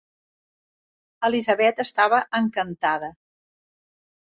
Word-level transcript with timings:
Elizabeth 1.29 1.85
estava 1.85 2.25
encantada. 2.43 3.15